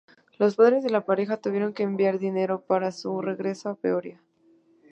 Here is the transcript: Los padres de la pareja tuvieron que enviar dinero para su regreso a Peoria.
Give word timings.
Los 0.39 0.55
padres 0.55 0.83
de 0.83 0.89
la 0.89 1.05
pareja 1.05 1.37
tuvieron 1.37 1.73
que 1.73 1.83
enviar 1.83 2.17
dinero 2.17 2.61
para 2.65 2.91
su 2.91 3.21
regreso 3.21 3.69
a 3.69 3.75
Peoria. 3.75 4.19